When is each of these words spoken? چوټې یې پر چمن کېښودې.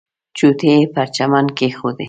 چوټې 0.37 0.69
یې 0.79 0.85
پر 0.93 1.07
چمن 1.15 1.45
کېښودې. 1.57 1.99